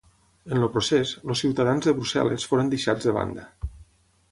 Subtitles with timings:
[0.53, 3.49] En el procés, els ciutadans de Brussel·les foren deixats de banda.